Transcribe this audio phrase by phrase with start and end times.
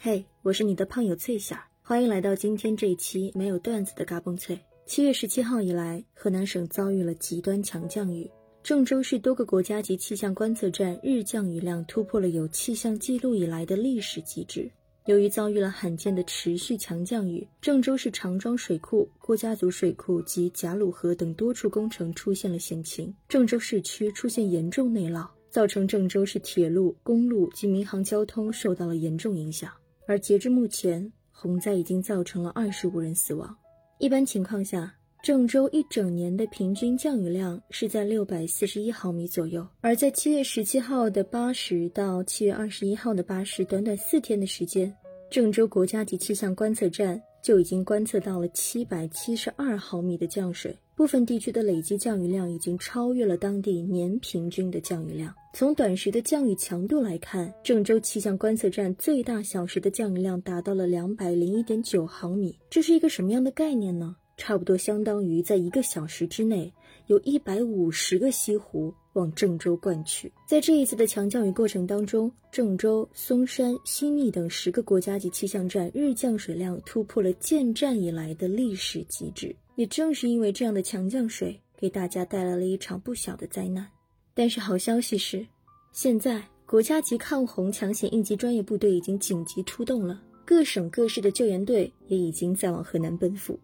[0.00, 4.56] 嘿，我是你的胖友翠霞，欢迎来到今天这一期没有段子的嘎嘣脆。
[4.86, 8.30] 七月十七号以来，河南省遭遇了极端强降雨，
[8.62, 14.70] 郑州市多个国家级气象观测站日降雨量突破了有气象记录以来的历史极值。
[15.06, 29.68] 由于遭遇了罕见的持续强降雨，郑州市长庄水库、郭家族水库及贾鲁河等多处工程出现了险情，郑州市区出现严重内涝，造成郑州市铁路、公路及民航交通受到了严重影响。
[30.08, 33.54] 而截至目前，洪灾已经造成了二十五人死亡。
[33.98, 34.90] 一般情况下，
[35.22, 44.90] 郑州一整年的平均降雨量是在六百四十一毫米左右，而在七月十七号的八时到七月二十一号的八时，短短四天的时间，
[45.30, 55.32] 郑州国家级气象观测站就已经观测到了七百七十二毫米的降水，部分地区的累计降雨量已经超越了当地年平均的降雨量。
[55.54, 64.16] 从短时的降雨强度来看，郑州气象观测站最大小时的降雨量达到了两百零一点九毫米，这是一个什么样的概念呢？
[64.36, 66.72] 差不多相当于在一个小时之内，
[67.06, 70.32] 有一百五十个西湖往郑州灌去。
[70.48, 79.54] 在这一次的强降雨过程当中，郑州、松山、新密等十个国家级气象站日降水量突破了建站以来的历史极值。
[79.78, 83.86] 也正是因为这样的强降水，给大家带来了一场不小的灾难。
[84.34, 85.46] 但是好消息是，
[85.92, 93.56] 现在国家级抗洪抢险应急专业部队已经紧急出动了，各省各市的救援队也已经在往河南奔赴。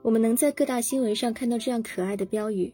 [0.00, 2.72] 我们能在各大新闻上看到这样可爱的标语：“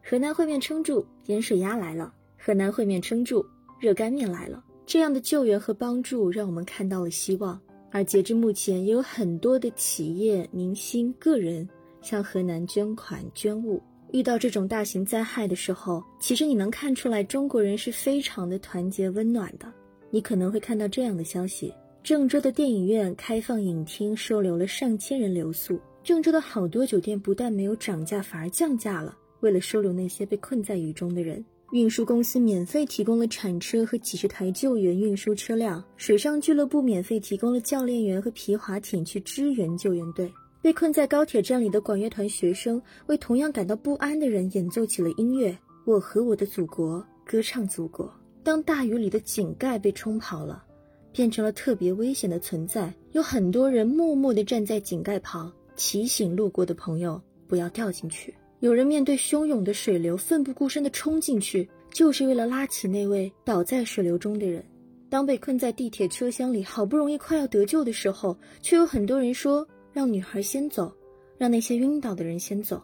[0.00, 3.44] 河南烩面撑住，盐水鸭来了；河南烩面撑住，
[3.80, 7.60] 热干面来了。”这样的救援和帮助让我们看到了希望。
[7.90, 11.68] 而截至目前，也有很多的企业、明星、个人
[12.06, 13.82] 向河南捐款捐物。
[14.12, 19.66] 遇到这种大型灾害的时候，其实你能看出来，中国人是非常的团结温暖的。
[20.10, 25.80] 你可能会看到这样的消息：郑州的电影院开放影厅，收留了上千人留宿。
[26.04, 29.18] 郑州的好多酒店不但没有涨价，反而降价了。
[29.40, 35.82] 为了收留那些被困在雨中的人，运输公司免费提供了铲车和几十台救援运输车辆。
[35.96, 40.32] 水上俱乐部免费提供了教练员和皮划艇去支援救援队。
[40.66, 45.56] 被困在高铁站里的管乐团学生为同样感到不安的人演奏起了音乐。
[45.84, 48.12] 我和我的祖国歌唱祖国。
[48.42, 50.64] 当大雨里的井盖被冲跑了，
[51.12, 55.52] 变成了特别危险的存在，有很多人默默地站在井盖旁。
[55.76, 58.34] 提醒路过的朋友不要掉进去。
[58.58, 64.64] 有人面对汹涌的水流奋不顾身地冲进去，就是为了拉起那位倒在水流中的人。
[65.08, 69.64] 当被困在地铁车厢里，好不容易快要得救的时候，却有很多人说
[69.96, 70.94] 让女孩先走，
[71.38, 72.82] 让那些晕倒的人先走。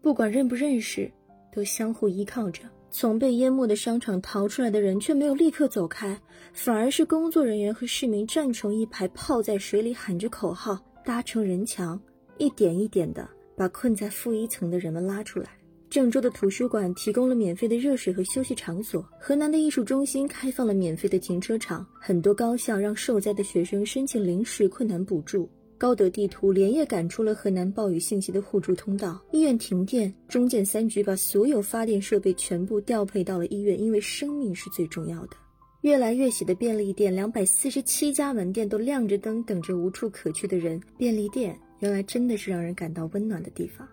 [0.00, 1.12] 不管认不认识，
[1.52, 2.62] 都相互依靠着。
[2.90, 6.18] 从被淹没的商场逃出来的人却没有立刻走开，
[6.54, 12.00] 反而是工作人员和市民站成一排，泡在水里喊着口号，搭成人墙。
[12.38, 15.50] 一点一点地把困在负一层的人们拉出来。
[15.90, 25.46] 郑州的图书馆提供了免费的热水和休息场所，河南的艺术中心开放了免费的停车场，很多高校让受灾的学生申请临时困难补助。
[25.78, 29.20] 高德地图连夜赶出了河南暴雨信息的互助通道。
[29.32, 35.36] 医院停电，中建三局把所有发电设备全部调配到了医院，因为生命是最重要的。
[35.82, 40.80] 越来越喜的便利店，两百四十七家门店都亮着灯，等着无处可去的人。
[40.96, 41.56] 便利店。
[41.80, 43.86] 原来真的是让人感到温暖的地方，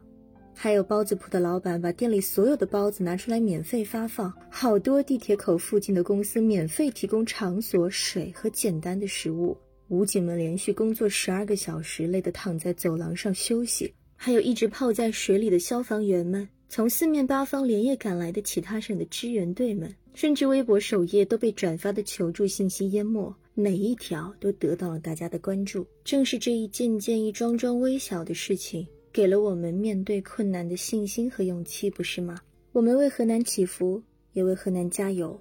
[0.56, 9.58] 还有包子铺的老板把店里所有的包子拿出来免费发放，好多地铁口附近的公司免费提供场所、水和简单的食物。
[9.94, 13.94] 武警们连续工作十二个小时，累得躺在走廊上休息。
[14.16, 23.32] 还有一直泡在水里的消防员们，从四面八方连夜赶来的其他省的支援队们，甚至微博首页都被转发的求助信息淹没。
[23.54, 32.40] 每一条都得到了大家的关注，正是这一件件、一桩桩微小的事情，给了我们面对困难的信心和勇气，不是吗？
[32.72, 35.40] 我们为河南祈福，也为河南加油。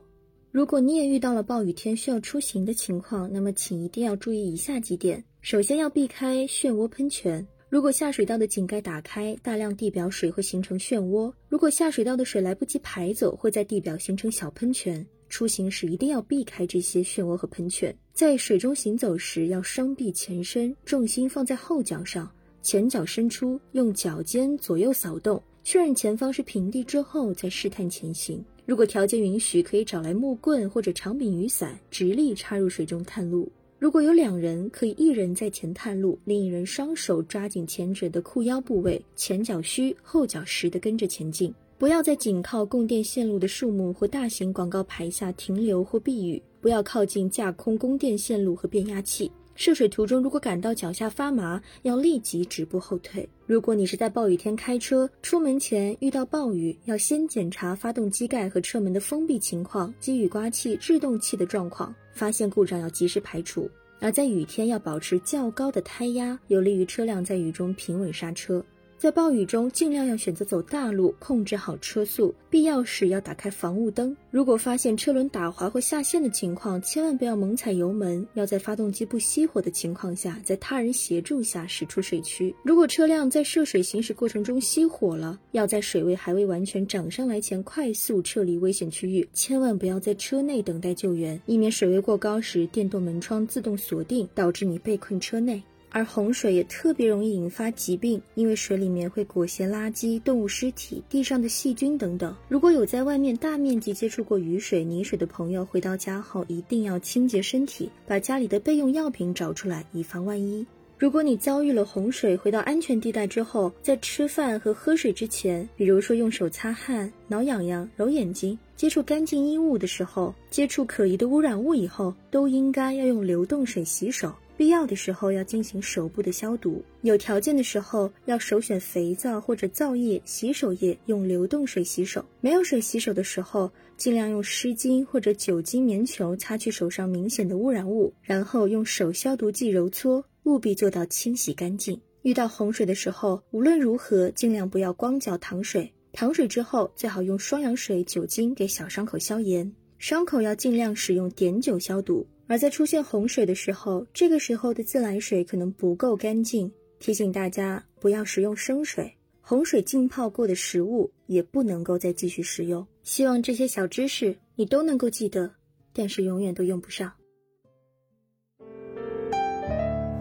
[0.53, 7.45] 如果你也遇到了暴雨天需要出行的情况，那么请一定要注意以下几点：首先要避开漩涡喷泉。
[7.71, 15.05] 如果下水道的井盖打开，大量地表水会形成漩涡；如果下水道的水来不及排走，会在地表形成小喷泉。
[15.31, 17.97] 出行时一定要避开这些漩涡和喷泉。
[18.13, 28.45] 在水中行走时，要双臂前伸，重心放在后脚上，前脚伸出，用脚尖左右扫动，确认前方是平地之后再试探前行。
[28.65, 33.51] 如果条件允许，可以找来木棍或者长柄雨伞，直立插入水中探路。
[33.79, 41.53] 如果有两人，可以一人在前探路，另一人双手抓紧前者的裤腰部位，前脚虚，后脚实的跟着前进。
[41.77, 46.41] 不要在紧靠供电线路的树木或大型广告牌下停留或避雨。
[46.61, 49.29] 不要靠近架空供电线路和变压器。
[49.55, 53.29] 涉水途中如果感到脚下发麻，要立即止步后退。
[53.47, 63.71] 如果你是在暴雨天开车，出门前遇到暴雨，要先检查发动机盖和车门的封闭情况及雨刮器、制动器的状况，发现故障要及时排除。
[64.01, 68.65] 而在雨天要保持较高的胎压，有利于车辆在雨中平稳刹车。
[69.03, 74.17] 在暴雨中，尽量要选择走大路，控制好车速，必要时要打开防雾灯。
[74.31, 82.55] 如果发现车轮打滑或下陷的情况，千万不要猛踩油门，要在发动机不熄火的情况下，在他人协助下驶出水区。
[82.63, 95.61] 如果车辆在涉水行驶过程中熄火了，要在水位还未完全涨上来前快速撤离危险区域，千万不要在车内等待救援，以免水位过高时电动门窗自动锁定，导致你被困车内。
[95.93, 102.35] 而洪水也特别容易引发疾病，因为水里面会裹挟垃圾、动物尸体、地上的细菌等等。
[102.49, 110.67] 如果有在外面大面积接触过雨水、泥水的朋友，回到家后一定要清洁身体，把家里的备用药品找出来，以防万一。
[110.99, 124.33] 如果你遭遇了洪水，回到安全地带之后，在吃饭和喝水之前，比如说用手擦汗、挠痒痒、揉眼睛、接触干净衣物的时候，接触可疑的污染物以后，都应该要用流动水洗手。
[124.57, 132.25] 必要的时候要进行手部的消毒，有条件的时候要首选肥皂或者皂液、洗手液，用流动水洗手。
[132.41, 142.01] 没有水洗手的时候，尽量用湿巾或者酒精棉球擦去手上明显的污染物，然后用手消毒剂揉搓，务必做到清洗干净。
[142.23, 152.25] 遇到洪水的时候，无论如何尽量不要光脚淌水，淌水之后最好用双氧水、酒精给小伤口消炎，伤口要尽量使用碘酒消毒。
[152.47, 159.13] 而在出现洪水的时候，这个时候的自来水可能不够干净，提醒大家不要食用生水。
[159.41, 162.87] 洪水浸泡过的食物也不能够再继续食用。
[163.03, 165.51] 希望这些小知识你都能够记得，
[165.93, 167.13] 但是永远都用不上。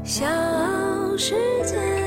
[0.04, 0.26] 小
[1.18, 1.36] 世
[1.66, 2.01] 界。